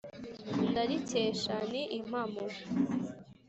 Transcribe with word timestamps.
Ndarikesha 0.69 1.55
ni 1.71 1.81
impamo 1.99 2.43